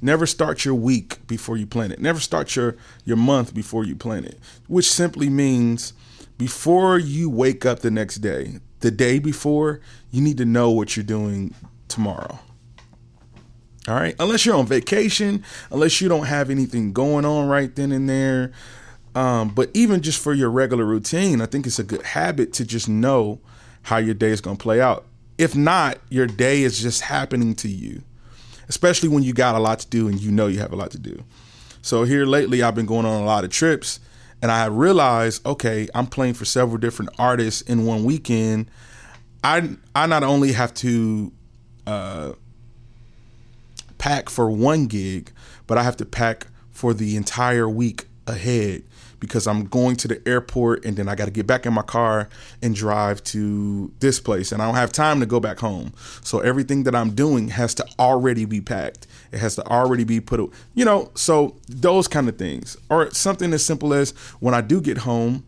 Never 0.00 0.26
start 0.26 0.64
your 0.64 0.74
week 0.74 1.26
before 1.26 1.56
you 1.56 1.66
plan 1.66 1.90
it. 1.90 2.00
Never 2.00 2.20
start 2.20 2.54
your 2.54 2.76
your 3.04 3.16
month 3.16 3.54
before 3.54 3.84
you 3.84 3.96
plan 3.96 4.24
it." 4.24 4.38
Which 4.68 4.90
simply 4.90 5.28
means 5.28 5.94
before 6.36 6.98
you 6.98 7.28
wake 7.28 7.66
up 7.66 7.80
the 7.80 7.90
next 7.90 8.16
day, 8.16 8.60
the 8.80 8.90
day 8.90 9.18
before, 9.18 9.80
you 10.10 10.20
need 10.20 10.38
to 10.38 10.44
know 10.44 10.70
what 10.70 10.96
you're 10.96 11.04
doing 11.04 11.54
tomorrow. 11.88 12.38
All 13.88 13.94
right. 13.94 14.14
Unless 14.20 14.44
you're 14.44 14.56
on 14.56 14.66
vacation, 14.66 15.42
unless 15.70 16.00
you 16.00 16.08
don't 16.08 16.26
have 16.26 16.50
anything 16.50 16.92
going 16.92 17.24
on 17.24 17.48
right 17.48 17.74
then 17.74 17.90
and 17.90 18.08
there. 18.08 18.52
Um, 19.14 19.48
but 19.48 19.70
even 19.72 20.02
just 20.02 20.22
for 20.22 20.34
your 20.34 20.50
regular 20.50 20.84
routine, 20.84 21.40
I 21.40 21.46
think 21.46 21.66
it's 21.66 21.78
a 21.78 21.84
good 21.84 22.02
habit 22.02 22.52
to 22.54 22.66
just 22.66 22.88
know 22.88 23.40
how 23.82 23.96
your 23.96 24.14
day 24.14 24.28
is 24.28 24.40
going 24.40 24.58
to 24.58 24.62
play 24.62 24.80
out. 24.80 25.06
If 25.38 25.56
not, 25.56 25.98
your 26.10 26.26
day 26.26 26.62
is 26.62 26.80
just 26.80 27.02
happening 27.02 27.54
to 27.56 27.68
you, 27.68 28.02
especially 28.68 29.08
when 29.08 29.22
you 29.22 29.32
got 29.32 29.54
a 29.54 29.58
lot 29.58 29.78
to 29.80 29.86
do 29.88 30.08
and 30.08 30.20
you 30.20 30.30
know 30.30 30.48
you 30.48 30.58
have 30.58 30.72
a 30.72 30.76
lot 30.76 30.90
to 30.90 30.98
do. 30.98 31.24
So 31.80 32.04
here 32.04 32.26
lately, 32.26 32.62
I've 32.62 32.74
been 32.74 32.86
going 32.86 33.06
on 33.06 33.22
a 33.22 33.24
lot 33.24 33.44
of 33.44 33.50
trips 33.50 34.00
and 34.40 34.50
I 34.50 34.66
realized, 34.66 35.44
okay, 35.46 35.88
I'm 35.94 36.06
playing 36.06 36.34
for 36.34 36.44
several 36.44 36.78
different 36.78 37.10
artists 37.18 37.62
in 37.62 37.86
one 37.86 38.04
weekend. 38.04 38.70
I 39.42 39.76
I 39.94 40.06
not 40.06 40.22
only 40.22 40.52
have 40.52 40.74
to 40.74 41.32
uh, 41.86 42.32
pack 43.98 44.28
for 44.28 44.50
one 44.50 44.86
gig, 44.86 45.32
but 45.66 45.78
I 45.78 45.82
have 45.82 45.96
to 45.98 46.04
pack 46.04 46.46
for 46.70 46.94
the 46.94 47.16
entire 47.16 47.68
week 47.68 48.06
ahead 48.26 48.84
because 49.20 49.46
I'm 49.46 49.64
going 49.64 49.96
to 49.96 50.08
the 50.08 50.26
airport 50.26 50.84
and 50.84 50.96
then 50.96 51.08
I 51.08 51.14
got 51.14 51.26
to 51.26 51.30
get 51.30 51.46
back 51.46 51.66
in 51.66 51.72
my 51.72 51.82
car 51.82 52.28
and 52.62 52.74
drive 52.74 53.22
to 53.24 53.92
this 54.00 54.20
place 54.20 54.52
and 54.52 54.62
I 54.62 54.66
don't 54.66 54.74
have 54.74 54.92
time 54.92 55.20
to 55.20 55.26
go 55.26 55.40
back 55.40 55.58
home. 55.58 55.92
So 56.22 56.40
everything 56.40 56.84
that 56.84 56.94
I'm 56.94 57.10
doing 57.10 57.48
has 57.48 57.74
to 57.76 57.86
already 57.98 58.44
be 58.44 58.60
packed. 58.60 59.06
It 59.32 59.38
has 59.38 59.56
to 59.56 59.66
already 59.66 60.04
be 60.04 60.20
put, 60.20 60.40
you 60.74 60.84
know, 60.84 61.10
so 61.14 61.56
those 61.68 62.08
kind 62.08 62.28
of 62.28 62.38
things. 62.38 62.76
Or 62.88 63.10
something 63.12 63.52
as 63.52 63.64
simple 63.64 63.92
as 63.92 64.12
when 64.40 64.54
I 64.54 64.60
do 64.60 64.80
get 64.80 64.98
home, 64.98 65.44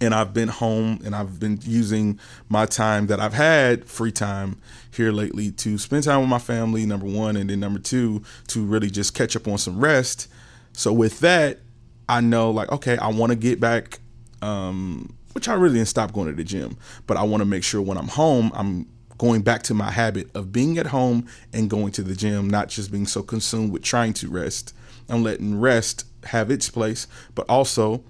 and 0.00 0.14
I've 0.14 0.32
been 0.32 0.48
home 0.48 1.00
and 1.04 1.14
I've 1.14 1.40
been 1.40 1.58
using 1.62 2.18
my 2.48 2.66
time 2.66 3.08
that 3.08 3.20
I've 3.20 3.34
had 3.34 3.84
free 3.86 4.12
time 4.12 4.60
here 4.92 5.10
lately 5.12 5.50
to 5.52 5.78
spend 5.78 6.04
time 6.04 6.20
with 6.20 6.28
my 6.28 6.38
family, 6.38 6.86
number 6.86 7.06
one, 7.06 7.36
and 7.36 7.50
then 7.50 7.60
number 7.60 7.78
two, 7.78 8.22
to 8.48 8.64
really 8.64 8.90
just 8.90 9.14
catch 9.14 9.34
up 9.34 9.48
on 9.48 9.58
some 9.58 9.80
rest. 9.80 10.28
So 10.72 10.92
with 10.92 11.20
that, 11.20 11.58
I 12.08 12.20
know 12.20 12.50
like, 12.50 12.70
okay, 12.72 12.96
I 12.96 13.08
want 13.08 13.30
to 13.30 13.36
get 13.36 13.60
back, 13.60 13.98
um, 14.42 15.14
which 15.32 15.48
I 15.48 15.54
really 15.54 15.74
didn't 15.74 15.88
stop 15.88 16.12
going 16.12 16.28
to 16.28 16.34
the 16.34 16.44
gym, 16.44 16.76
but 17.06 17.16
I 17.16 17.22
want 17.22 17.42
to 17.42 17.44
make 17.44 17.64
sure 17.64 17.82
when 17.82 17.98
I'm 17.98 18.08
home, 18.08 18.50
I'm 18.54 18.86
going 19.18 19.42
back 19.42 19.62
to 19.64 19.74
my 19.74 19.90
habit 19.90 20.30
of 20.34 20.52
being 20.52 20.78
at 20.78 20.86
home 20.86 21.26
and 21.52 21.68
going 21.68 21.92
to 21.92 22.02
the 22.02 22.14
gym, 22.14 22.48
not 22.48 22.68
just 22.68 22.90
being 22.90 23.06
so 23.06 23.22
consumed 23.22 23.72
with 23.72 23.82
trying 23.82 24.12
to 24.14 24.28
rest. 24.28 24.74
I'm 25.08 25.22
letting 25.22 25.60
rest 25.60 26.04
have 26.24 26.50
its 26.50 26.70
place, 26.70 27.06
but 27.34 27.48
also 27.48 28.02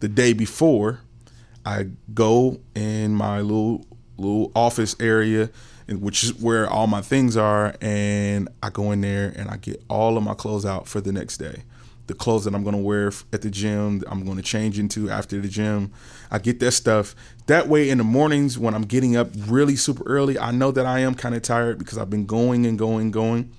the 0.00 0.08
day 0.08 0.32
before 0.32 1.00
I 1.64 1.88
go 2.12 2.60
in 2.74 3.14
my 3.14 3.40
little 3.40 3.86
little 4.18 4.50
office 4.54 4.96
area, 4.98 5.50
which 5.88 6.24
is 6.24 6.34
where 6.34 6.68
all 6.68 6.86
my 6.86 7.02
things 7.02 7.36
are, 7.36 7.74
and 7.80 8.48
I 8.62 8.70
go 8.70 8.92
in 8.92 9.02
there 9.02 9.32
and 9.36 9.50
I 9.50 9.56
get 9.56 9.82
all 9.88 10.16
of 10.16 10.24
my 10.24 10.34
clothes 10.34 10.64
out 10.64 10.88
for 10.88 11.00
the 11.00 11.12
next 11.12 11.36
day. 11.36 11.62
The 12.06 12.14
clothes 12.14 12.44
that 12.44 12.54
I'm 12.54 12.62
going 12.62 12.76
to 12.76 12.82
wear 12.82 13.10
at 13.32 13.42
the 13.42 13.50
gym, 13.50 14.02
I'm 14.08 14.24
going 14.24 14.36
to 14.36 14.42
change 14.42 14.78
into 14.78 15.10
after 15.10 15.40
the 15.40 15.48
gym. 15.48 15.92
I 16.30 16.38
get 16.38 16.60
that 16.60 16.72
stuff. 16.72 17.16
That 17.46 17.68
way, 17.68 17.90
in 17.90 17.98
the 17.98 18.04
mornings 18.04 18.58
when 18.58 18.74
I'm 18.74 18.84
getting 18.84 19.16
up 19.16 19.28
really 19.46 19.76
super 19.76 20.04
early, 20.04 20.38
I 20.38 20.50
know 20.52 20.70
that 20.70 20.86
I 20.86 21.00
am 21.00 21.14
kind 21.14 21.34
of 21.34 21.42
tired 21.42 21.78
because 21.78 21.98
I've 21.98 22.10
been 22.10 22.26
going 22.26 22.64
and 22.64 22.78
going, 22.78 23.10
going 23.10 23.50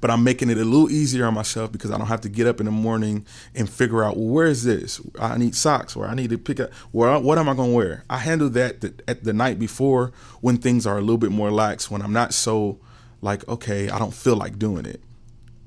but 0.00 0.10
I'm 0.10 0.24
making 0.24 0.50
it 0.50 0.58
a 0.58 0.64
little 0.64 0.90
easier 0.90 1.26
on 1.26 1.34
myself 1.34 1.72
because 1.72 1.90
I 1.90 1.98
don't 1.98 2.06
have 2.06 2.20
to 2.22 2.28
get 2.28 2.46
up 2.46 2.60
in 2.60 2.66
the 2.66 2.72
morning 2.72 3.26
and 3.54 3.68
figure 3.68 4.02
out 4.02 4.16
well, 4.16 4.28
where 4.28 4.46
is 4.46 4.64
this? 4.64 5.00
I 5.18 5.36
need 5.38 5.54
socks, 5.54 5.96
or 5.96 6.06
I 6.06 6.14
need 6.14 6.30
to 6.30 6.38
pick 6.38 6.60
up. 6.60 6.70
Well, 6.92 7.22
what 7.22 7.38
am 7.38 7.48
I 7.48 7.54
going 7.54 7.70
to 7.70 7.76
wear? 7.76 8.04
I 8.08 8.18
handle 8.18 8.50
that 8.50 9.02
at 9.08 9.24
the 9.24 9.32
night 9.32 9.58
before 9.58 10.12
when 10.40 10.58
things 10.58 10.86
are 10.86 10.98
a 10.98 11.00
little 11.00 11.18
bit 11.18 11.30
more 11.30 11.50
lax, 11.50 11.90
when 11.90 12.02
I'm 12.02 12.12
not 12.12 12.34
so 12.34 12.78
like 13.22 13.46
okay, 13.48 13.90
I 13.90 13.98
don't 13.98 14.14
feel 14.14 14.36
like 14.36 14.58
doing 14.58 14.86
it, 14.86 15.02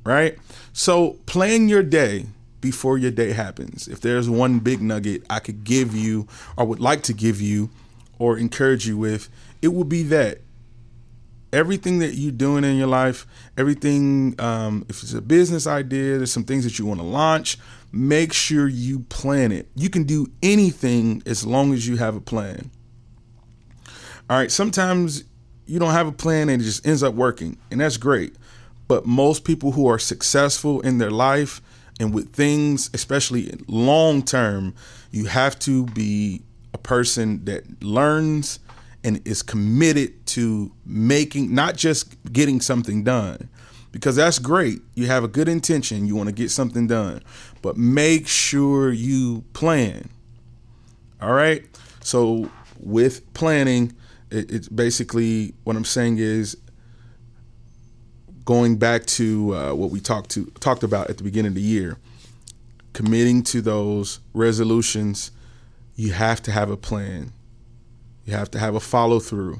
right? 0.04 0.38
So 0.74 1.20
plan 1.26 1.70
your 1.70 1.84
day 1.84 2.26
before 2.62 2.98
your 2.98 3.12
day 3.12 3.34
happens. 3.34 3.88
If 3.88 4.02
there's 4.02 4.30
one 4.30 4.60
big 4.60 4.82
nugget 4.82 5.24
I 5.30 5.40
could 5.40 5.64
give 5.64 5.96
you, 5.96 6.28
or 6.58 6.66
would 6.66 6.80
like 6.80 7.04
to 7.04 7.14
give 7.14 7.42
you, 7.42 7.70
or 8.20 8.38
encourage 8.38 8.88
you 8.88 8.98
with, 8.98 9.30
it 9.62 9.70
would 9.70 9.90
be 9.90 10.04
that 10.04 10.40
everything 11.52 12.00
that 12.00 12.16
you're 12.16 12.32
doing 12.32 12.64
in 12.64 12.78
your 12.78 12.88
life, 12.88 13.28
everything, 13.58 14.36
um, 14.40 14.86
if 14.90 15.04
it's 15.04 15.14
a 15.14 15.22
business 15.22 15.68
idea, 15.68 16.18
there's 16.18 16.32
some 16.32 16.44
things 16.44 16.64
that 16.64 16.80
you 16.80 16.86
want 16.86 17.00
to 17.00 17.06
launch, 17.06 17.58
make 17.92 18.34
sure 18.34 18.68
you 18.68 19.00
plan 19.02 19.52
it. 19.52 19.68
You 19.76 19.90
can 19.90 20.04
do 20.04 20.28
anything 20.42 21.22
as 21.26 21.46
long 21.46 21.74
as 21.74 21.88
you 21.88 21.98
have 21.98 22.16
a 22.16 22.22
plan. 22.22 22.72
All 24.30 24.38
right, 24.38 24.52
sometimes 24.52 25.26
you 25.66 25.80
don't 25.80 25.92
have 25.92 26.08
a 26.08 26.12
plan 26.12 26.50
and 26.50 26.62
it 26.62 26.66
just 26.66 26.86
ends 26.88 27.04
up 27.04 27.14
working, 27.14 27.58
and 27.70 27.80
that's 27.80 27.98
great. 27.98 28.36
But 28.88 29.06
most 29.06 29.46
people 29.46 29.72
who 29.72 29.88
are 29.88 30.00
successful 30.00 30.82
in 30.82 30.98
their 30.98 31.12
life 31.12 31.62
and 32.00 32.14
with 32.14 32.34
things, 32.34 32.90
especially 32.94 33.54
long 33.68 34.24
term, 34.24 34.76
you 35.12 35.26
have 35.26 35.58
to 35.60 35.86
be 35.88 36.42
a 36.74 36.78
person 36.78 37.46
that 37.46 37.84
learns 37.84 38.60
and 39.04 39.26
is 39.28 39.42
committed 39.44 40.26
to 40.26 40.72
making 40.86 41.54
not 41.54 41.76
just 41.76 42.16
getting 42.32 42.62
something 42.62 43.04
done 43.04 43.50
because 43.92 44.16
that's 44.16 44.40
great. 44.40 44.82
You 44.96 45.08
have 45.08 45.24
a 45.24 45.28
good 45.28 45.48
intention. 45.48 46.08
You 46.08 46.16
want 46.16 46.30
to 46.30 46.34
get 46.34 46.50
something 46.50 46.88
done. 46.88 47.22
But 47.62 47.78
make 47.78 48.28
sure 48.28 48.92
you 48.92 49.44
plan 49.54 50.10
all 51.24 51.34
right? 51.34 51.64
So 52.02 52.50
with 52.80 53.34
planning 53.34 53.94
it's 54.36 54.68
basically 54.68 55.54
what 55.64 55.76
i'm 55.76 55.86
saying 55.86 56.18
is 56.18 56.58
going 58.46 58.78
back 58.78 59.06
to 59.06 59.56
uh, 59.56 59.74
what 59.74 59.90
we 59.90 60.00
talked 60.00 60.30
to 60.32 60.46
talked 60.60 60.84
about 60.84 61.10
at 61.10 61.18
the 61.18 61.24
beginning 61.24 61.50
of 61.50 61.56
the 61.56 61.62
year 61.62 61.98
committing 62.94 63.42
to 63.42 63.62
those 63.62 64.20
resolutions 64.34 65.32
you 65.96 66.12
have 66.12 66.42
to 66.42 66.52
have 66.52 66.70
a 66.70 66.78
plan 66.78 67.32
you 68.26 68.34
have 68.34 68.50
to 68.52 68.60
have 68.60 68.76
a 68.76 68.80
follow 68.80 69.20
through 69.20 69.60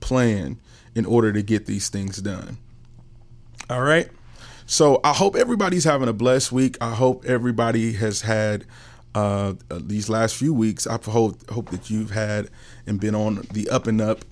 plan 0.00 0.58
in 0.94 1.04
order 1.04 1.32
to 1.32 1.42
get 1.42 1.66
these 1.66 1.88
things 1.88 2.18
done. 2.18 2.58
All 3.68 3.82
right. 3.82 4.08
So 4.66 5.00
I 5.04 5.12
hope 5.12 5.36
everybody's 5.36 5.84
having 5.84 6.08
a 6.08 6.12
blessed 6.12 6.52
week. 6.52 6.76
I 6.80 6.94
hope 6.94 7.24
everybody 7.24 7.92
has 7.92 8.22
had 8.22 8.64
uh, 9.14 9.54
these 9.70 10.08
last 10.08 10.36
few 10.36 10.52
weeks. 10.52 10.86
I 10.86 10.98
hope 11.02 11.48
hope 11.50 11.70
that 11.70 11.90
you've 11.90 12.10
had 12.10 12.50
and 12.86 13.00
been 13.00 13.14
on 13.14 13.46
the 13.52 13.68
up 13.70 13.86
and 13.86 14.00
up, 14.00 14.24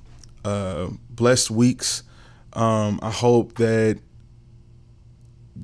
uh, 0.44 0.88
blessed 1.10 1.50
weeks. 1.50 2.02
Um, 2.56 2.98
I 3.02 3.10
hope 3.10 3.54
that 3.56 4.00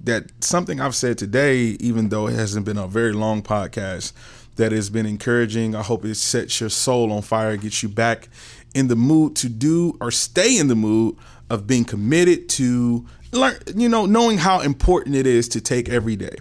that 0.04 0.30
something 0.42 0.80
I've 0.80 0.94
said 0.94 1.18
today, 1.18 1.76
even 1.80 2.08
though 2.08 2.26
it 2.26 2.34
hasn't 2.34 2.64
been 2.64 2.78
a 2.78 2.86
very 2.86 3.12
long 3.12 3.42
podcast, 3.42 4.12
that 4.56 4.72
has 4.72 4.90
been 4.90 5.06
encouraging. 5.06 5.74
I 5.74 5.82
hope 5.82 6.04
it 6.04 6.14
sets 6.16 6.60
your 6.60 6.70
soul 6.70 7.12
on 7.12 7.22
fire, 7.22 7.56
gets 7.56 7.82
you 7.82 7.88
back 7.88 8.28
in 8.74 8.88
the 8.88 8.96
mood 8.96 9.36
to 9.36 9.48
do 9.48 9.96
or 10.00 10.10
stay 10.10 10.58
in 10.58 10.68
the 10.68 10.74
mood 10.74 11.16
of 11.50 11.66
being 11.66 11.84
committed 11.84 12.48
to 12.50 13.06
learn, 13.32 13.56
you 13.74 13.88
know, 13.88 14.06
knowing 14.06 14.38
how 14.38 14.60
important 14.60 15.16
it 15.16 15.26
is 15.26 15.48
to 15.48 15.60
take 15.60 15.88
every 15.88 16.16
day. 16.16 16.36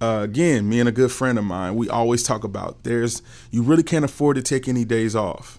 Uh, 0.00 0.20
again, 0.22 0.68
me 0.68 0.78
and 0.78 0.88
a 0.88 0.92
good 0.92 1.10
friend 1.10 1.38
of 1.38 1.44
mine, 1.44 1.74
we 1.74 1.88
always 1.88 2.22
talk 2.22 2.44
about 2.44 2.84
there's 2.84 3.20
you 3.50 3.62
really 3.62 3.82
can't 3.82 4.04
afford 4.04 4.36
to 4.36 4.42
take 4.42 4.68
any 4.68 4.84
days 4.84 5.16
off. 5.16 5.58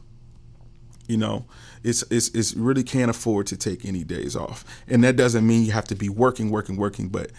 You 1.08 1.18
know, 1.18 1.46
it's 1.84 2.04
it's 2.12 2.30
it's 2.30 2.54
really 2.54 2.84
can't 2.84 3.10
afford 3.10 3.48
to 3.48 3.58
take 3.58 3.86
any 3.86 4.04
days 4.04 4.36
off, 4.36 4.66
and 4.88 5.04
that 5.04 5.16
doesn't 5.16 5.46
mean 5.46 5.64
you 5.64 5.72
have 5.72 5.88
to 5.88 5.96
be 5.96 6.10
working, 6.10 6.50
working, 6.50 6.76
working, 6.76 7.10
but 7.10 7.32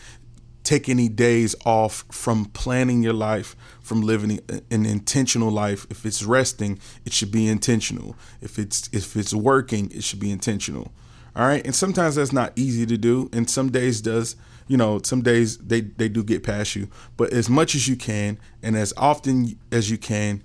take 0.62 0.88
any 0.88 1.08
days 1.08 1.54
off 1.64 2.04
from 2.10 2.44
planning 2.46 3.02
your 3.02 3.12
life, 3.12 3.56
from 3.80 4.02
living 4.02 4.40
an 4.70 4.86
intentional 4.86 5.50
life. 5.50 5.86
If 5.90 6.04
it's 6.04 6.22
resting, 6.22 6.78
it 7.04 7.12
should 7.12 7.32
be 7.32 7.48
intentional. 7.48 8.16
If 8.40 8.58
it's 8.58 8.88
if 8.92 9.16
it's 9.16 9.34
working, 9.34 9.90
it 9.90 10.04
should 10.04 10.20
be 10.20 10.30
intentional. 10.30 10.92
All 11.34 11.46
right? 11.46 11.64
And 11.64 11.74
sometimes 11.74 12.16
that's 12.16 12.32
not 12.32 12.52
easy 12.56 12.86
to 12.86 12.96
do, 12.96 13.30
and 13.32 13.48
some 13.48 13.70
days 13.70 14.00
does, 14.00 14.36
you 14.68 14.76
know, 14.76 15.00
some 15.02 15.22
days 15.22 15.58
they 15.58 15.80
they 15.80 16.08
do 16.08 16.22
get 16.22 16.42
past 16.42 16.76
you, 16.76 16.88
but 17.16 17.32
as 17.32 17.48
much 17.48 17.74
as 17.74 17.88
you 17.88 17.96
can 17.96 18.38
and 18.62 18.76
as 18.76 18.92
often 18.96 19.58
as 19.72 19.90
you 19.90 19.98
can, 19.98 20.42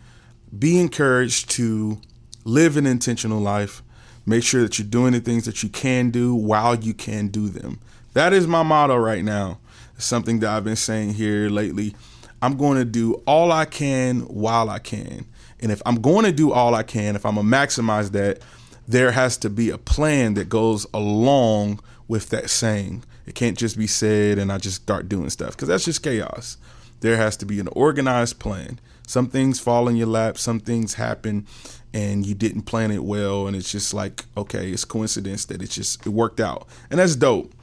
be 0.58 0.80
encouraged 0.80 1.50
to 1.52 2.00
live 2.44 2.78
an 2.78 2.86
intentional 2.86 3.40
life. 3.40 3.82
Make 4.26 4.44
sure 4.44 4.62
that 4.62 4.80
you're 4.80 4.88
doing 4.88 5.14
the 5.14 5.20
things 5.20 5.46
that 5.46 5.62
you 5.62 5.70
can 5.70 6.10
do 6.10 6.34
while 6.34 6.76
you 6.76 6.94
can 6.94 7.28
do 7.28 7.48
them. 7.50 7.80
That 8.14 8.34
is 8.34 8.48
my 8.48 8.64
motto 8.64 8.96
right 8.96 9.24
now 9.24 9.60
It's 9.96 10.06
something 10.06 10.40
that 10.40 10.50
I've 10.50 10.64
been 10.64 10.76
saying 10.76 11.16
here 11.16 11.50
lately. 11.50 11.96
I'm 12.42 12.58
going 12.58 12.78
to 12.78 12.86
do 12.86 13.16
all 13.28 13.52
I 13.52 13.66
can 13.66 14.22
while 14.22 14.70
I 14.70 14.80
can. 14.80 15.26
And 15.60 15.72
if 15.72 15.82
I'm 15.86 16.02
going 16.02 16.26
to 16.26 16.32
do 16.32 16.52
all 16.52 16.76
I 16.76 16.84
can, 16.84 17.16
if 17.16 17.26
I'm 17.26 17.36
going 17.36 17.50
to 17.50 17.56
maximize 17.56 18.12
that, 18.12 18.40
there 18.88 19.12
has 19.12 19.38
to 19.38 19.50
be 19.50 19.70
a 19.70 19.78
plan 19.78 20.36
that 20.36 20.50
goes 20.50 20.86
along 20.94 21.80
with 22.08 22.30
that 22.30 22.50
saying. 22.50 23.04
It 23.26 23.36
can't 23.36 23.58
just 23.58 23.78
be 23.78 23.88
said 23.88 24.38
and 24.38 24.52
I 24.52 24.58
just 24.58 24.82
start 24.82 25.10
doing 25.10 25.30
stuff 25.30 25.52
because 25.52 25.68
that's 25.68 25.86
just 25.86 26.04
chaos. 26.04 26.58
There 27.00 27.18
has 27.18 27.36
to 27.38 27.46
be 27.46 27.60
an 27.60 27.68
organized 27.70 28.40
plan. 28.40 28.80
Some 29.08 29.28
things 29.28 29.60
fall 29.60 29.88
in 29.88 29.96
your 29.96 30.08
lap, 30.08 30.38
some 30.38 30.60
things 30.60 30.96
happen 30.96 31.46
and 31.96 32.26
you 32.26 32.36
didn't 32.36 32.64
plan 32.64 32.92
it 32.92 33.06
well 33.06 33.48
and 33.48 33.56
it's 33.56 33.72
just 33.72 33.94
like, 33.94 34.26
okay, 34.36 34.70
it's 34.70 34.84
coincidence 34.84 35.46
that 35.46 35.62
it 35.64 35.70
just 35.70 36.06
it 36.06 36.10
worked 36.10 36.42
out. 36.42 36.68
And 36.92 37.00
that's 37.00 37.16
dope. 37.16 37.54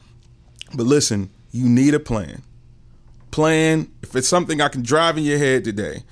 But 0.75 0.87
listen, 0.87 1.29
you 1.53 1.69
need 1.69 1.93
a 1.93 2.01
plan. 2.01 2.43
Plan, 3.31 3.93
if 4.03 4.17
it's 4.17 4.27
something 4.27 4.63
I 4.63 4.69
can 4.69 4.83
drive 4.83 5.19
in 5.19 5.25
your 5.25 5.37
head 5.37 5.65
today, 5.65 6.03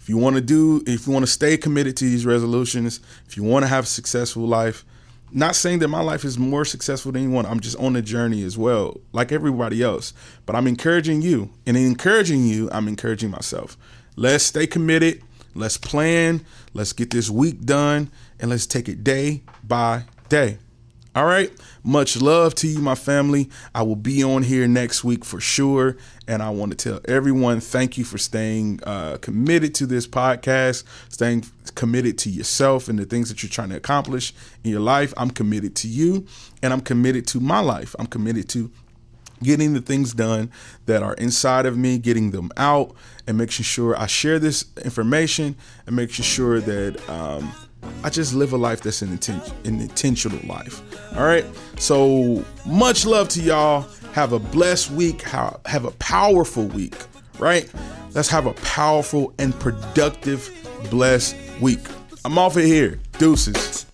if 0.00 0.08
you 0.08 0.16
want 0.16 0.36
to 0.36 0.40
do, 0.40 0.84
if 0.86 1.06
you 1.06 1.12
want 1.12 1.24
to 1.24 1.30
stay 1.30 1.56
committed 1.56 1.96
to 1.96 2.04
these 2.04 2.24
resolutions, 2.24 3.00
if 3.26 3.36
you 3.36 3.42
want 3.42 3.64
to 3.64 3.68
have 3.68 3.84
a 3.84 3.88
successful 3.88 4.46
life, 4.46 4.84
not 5.32 5.56
saying 5.56 5.80
that 5.80 5.88
my 5.88 6.00
life 6.00 6.24
is 6.24 6.38
more 6.38 6.64
successful 6.64 7.10
than 7.10 7.24
anyone. 7.24 7.44
I'm 7.44 7.58
just 7.58 7.76
on 7.78 7.96
a 7.96 8.02
journey 8.02 8.44
as 8.44 8.56
well, 8.56 9.00
like 9.12 9.32
everybody 9.32 9.82
else. 9.82 10.12
But 10.46 10.54
I'm 10.54 10.68
encouraging 10.68 11.22
you. 11.22 11.50
And 11.66 11.76
in 11.76 11.86
encouraging 11.86 12.46
you, 12.46 12.68
I'm 12.70 12.86
encouraging 12.86 13.30
myself. 13.30 13.76
Let's 14.14 14.44
stay 14.44 14.68
committed. 14.68 15.22
Let's 15.56 15.76
plan. 15.76 16.44
Let's 16.74 16.92
get 16.92 17.10
this 17.10 17.30
week 17.30 17.64
done. 17.64 18.10
And 18.38 18.50
let's 18.50 18.66
take 18.66 18.88
it 18.88 19.02
day 19.02 19.42
by 19.66 20.04
day. 20.28 20.58
All 21.16 21.26
right. 21.26 21.52
Much 21.84 22.20
love 22.20 22.56
to 22.56 22.66
you, 22.66 22.80
my 22.80 22.96
family. 22.96 23.48
I 23.72 23.82
will 23.82 23.94
be 23.94 24.24
on 24.24 24.42
here 24.42 24.66
next 24.66 25.04
week 25.04 25.24
for 25.24 25.38
sure. 25.38 25.96
And 26.26 26.42
I 26.42 26.50
want 26.50 26.76
to 26.76 26.76
tell 26.76 27.00
everyone 27.04 27.60
thank 27.60 27.96
you 27.96 28.02
for 28.02 28.18
staying 28.18 28.80
uh, 28.82 29.18
committed 29.18 29.76
to 29.76 29.86
this 29.86 30.08
podcast, 30.08 30.82
staying 31.08 31.44
committed 31.76 32.18
to 32.18 32.30
yourself 32.30 32.88
and 32.88 32.98
the 32.98 33.04
things 33.04 33.28
that 33.28 33.44
you're 33.44 33.50
trying 33.50 33.68
to 33.68 33.76
accomplish 33.76 34.34
in 34.64 34.72
your 34.72 34.80
life. 34.80 35.14
I'm 35.16 35.30
committed 35.30 35.76
to 35.76 35.88
you 35.88 36.26
and 36.64 36.72
I'm 36.72 36.80
committed 36.80 37.28
to 37.28 37.38
my 37.38 37.60
life. 37.60 37.94
I'm 38.00 38.06
committed 38.06 38.48
to 38.50 38.72
getting 39.44 39.74
the 39.74 39.80
things 39.80 40.12
done 40.12 40.50
that 40.86 41.02
are 41.02 41.14
inside 41.14 41.66
of 41.66 41.78
me, 41.78 41.98
getting 41.98 42.32
them 42.32 42.50
out, 42.56 42.94
and 43.26 43.38
making 43.38 43.62
sure 43.64 43.96
I 43.96 44.06
share 44.06 44.38
this 44.38 44.64
information 44.84 45.54
and 45.86 45.94
making 45.94 46.24
sure 46.24 46.60
that 46.60 47.08
um, 47.08 47.52
I 48.02 48.10
just 48.10 48.34
live 48.34 48.52
a 48.52 48.56
life 48.56 48.80
that's 48.82 49.02
an, 49.02 49.16
inten- 49.16 49.66
an 49.66 49.80
intentional 49.80 50.40
life. 50.46 50.82
All 51.16 51.24
right. 51.24 51.44
So 51.78 52.44
much 52.66 53.06
love 53.06 53.28
to 53.30 53.40
y'all. 53.40 53.82
Have 54.12 54.32
a 54.32 54.38
blessed 54.38 54.90
week. 54.90 55.22
Have 55.22 55.84
a 55.84 55.90
powerful 55.92 56.66
week. 56.66 56.96
Right. 57.38 57.70
Let's 58.14 58.28
have 58.28 58.46
a 58.46 58.52
powerful 58.54 59.34
and 59.38 59.58
productive, 59.58 60.50
blessed 60.90 61.36
week. 61.60 61.80
I'm 62.24 62.38
off 62.38 62.56
of 62.56 62.62
here. 62.64 63.00
Deuces. 63.18 63.86